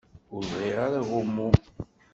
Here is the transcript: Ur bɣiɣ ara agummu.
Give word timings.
Ur 0.33 0.43
bɣiɣ 0.51 0.77
ara 0.85 0.99
agummu. 1.03 1.49